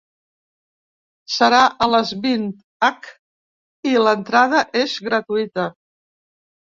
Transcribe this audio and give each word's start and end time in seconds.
Serà 1.33 1.59
a 1.65 1.89
les 1.95 2.13
vint 2.25 2.47
h 2.87 3.13
i 3.93 3.93
l’entrada 4.07 4.67
és 4.85 4.97
gratuïta. 5.09 5.69